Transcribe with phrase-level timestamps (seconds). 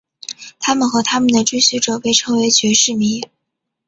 [0.57, 3.21] 他们和他们的追随者被称为爵士迷。